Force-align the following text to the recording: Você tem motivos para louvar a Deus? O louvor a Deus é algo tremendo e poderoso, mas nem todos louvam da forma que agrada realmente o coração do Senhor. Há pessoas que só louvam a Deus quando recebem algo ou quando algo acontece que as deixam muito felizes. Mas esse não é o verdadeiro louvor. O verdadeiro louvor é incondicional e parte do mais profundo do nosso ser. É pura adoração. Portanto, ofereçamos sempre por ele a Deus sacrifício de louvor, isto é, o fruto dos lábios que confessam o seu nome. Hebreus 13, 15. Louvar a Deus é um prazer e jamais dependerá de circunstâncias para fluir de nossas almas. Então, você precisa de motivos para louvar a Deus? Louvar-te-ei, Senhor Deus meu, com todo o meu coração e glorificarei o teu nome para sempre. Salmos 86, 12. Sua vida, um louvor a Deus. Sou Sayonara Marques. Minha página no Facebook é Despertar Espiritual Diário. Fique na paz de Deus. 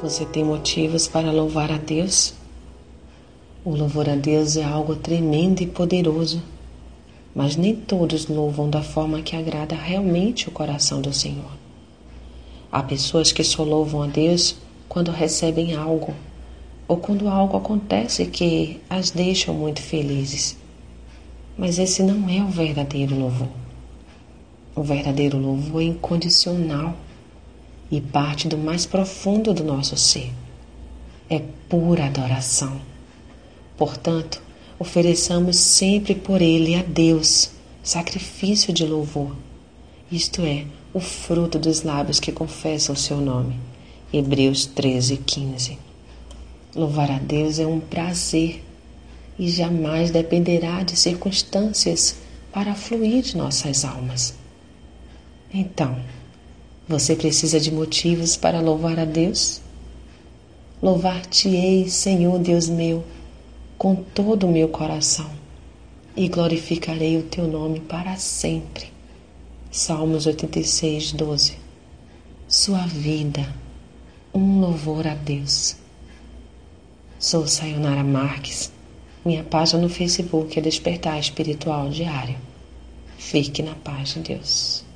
Você 0.00 0.24
tem 0.24 0.44
motivos 0.44 1.08
para 1.08 1.32
louvar 1.32 1.72
a 1.72 1.76
Deus? 1.76 2.32
O 3.64 3.74
louvor 3.74 4.08
a 4.08 4.14
Deus 4.14 4.56
é 4.56 4.62
algo 4.62 4.94
tremendo 4.94 5.60
e 5.60 5.66
poderoso, 5.66 6.40
mas 7.34 7.56
nem 7.56 7.74
todos 7.74 8.28
louvam 8.28 8.70
da 8.70 8.80
forma 8.80 9.22
que 9.22 9.34
agrada 9.34 9.74
realmente 9.74 10.48
o 10.48 10.52
coração 10.52 11.00
do 11.02 11.12
Senhor. 11.12 11.50
Há 12.70 12.80
pessoas 12.80 13.32
que 13.32 13.42
só 13.42 13.64
louvam 13.64 14.04
a 14.04 14.06
Deus 14.06 14.54
quando 14.88 15.10
recebem 15.10 15.74
algo 15.74 16.14
ou 16.86 16.98
quando 16.98 17.28
algo 17.28 17.56
acontece 17.56 18.24
que 18.26 18.80
as 18.88 19.10
deixam 19.10 19.52
muito 19.52 19.82
felizes. 19.82 20.56
Mas 21.56 21.76
esse 21.76 22.04
não 22.04 22.28
é 22.30 22.40
o 22.40 22.46
verdadeiro 22.46 23.18
louvor. 23.18 23.48
O 24.76 24.82
verdadeiro 24.84 25.38
louvor 25.38 25.82
é 25.82 25.86
incondicional 25.86 26.94
e 27.90 28.00
parte 28.00 28.48
do 28.48 28.58
mais 28.58 28.86
profundo 28.86 29.54
do 29.54 29.64
nosso 29.64 29.96
ser. 29.96 30.32
É 31.28 31.42
pura 31.68 32.06
adoração. 32.06 32.80
Portanto, 33.76 34.42
ofereçamos 34.78 35.56
sempre 35.56 36.14
por 36.14 36.42
ele 36.42 36.74
a 36.74 36.82
Deus 36.82 37.50
sacrifício 37.82 38.72
de 38.72 38.84
louvor, 38.84 39.34
isto 40.10 40.42
é, 40.42 40.66
o 40.92 41.00
fruto 41.00 41.58
dos 41.58 41.82
lábios 41.82 42.18
que 42.18 42.32
confessam 42.32 42.94
o 42.94 42.98
seu 42.98 43.18
nome. 43.18 43.58
Hebreus 44.12 44.66
13, 44.66 45.18
15. 45.18 45.78
Louvar 46.74 47.10
a 47.10 47.18
Deus 47.18 47.58
é 47.58 47.66
um 47.66 47.78
prazer 47.78 48.64
e 49.38 49.48
jamais 49.48 50.10
dependerá 50.10 50.82
de 50.82 50.96
circunstâncias 50.96 52.16
para 52.52 52.74
fluir 52.74 53.22
de 53.22 53.36
nossas 53.36 53.84
almas. 53.84 54.34
Então, 55.52 55.98
você 56.88 57.14
precisa 57.14 57.60
de 57.60 57.70
motivos 57.70 58.36
para 58.36 58.60
louvar 58.60 58.98
a 58.98 59.04
Deus? 59.04 59.60
Louvar-te-ei, 60.82 61.88
Senhor 61.88 62.38
Deus 62.38 62.68
meu, 62.68 63.04
com 63.76 63.94
todo 63.94 64.46
o 64.46 64.50
meu 64.50 64.68
coração 64.68 65.30
e 66.16 66.26
glorificarei 66.28 67.16
o 67.16 67.22
teu 67.22 67.46
nome 67.46 67.78
para 67.78 68.16
sempre. 68.16 68.86
Salmos 69.70 70.26
86, 70.26 71.12
12. 71.12 71.56
Sua 72.48 72.86
vida, 72.86 73.54
um 74.34 74.60
louvor 74.60 75.06
a 75.06 75.14
Deus. 75.14 75.76
Sou 77.18 77.46
Sayonara 77.46 78.02
Marques. 78.02 78.72
Minha 79.24 79.44
página 79.44 79.82
no 79.82 79.88
Facebook 79.88 80.58
é 80.58 80.62
Despertar 80.62 81.20
Espiritual 81.20 81.90
Diário. 81.90 82.36
Fique 83.18 83.62
na 83.62 83.74
paz 83.74 84.14
de 84.14 84.20
Deus. 84.20 84.87